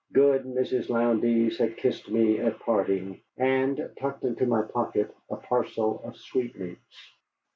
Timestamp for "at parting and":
2.39-3.91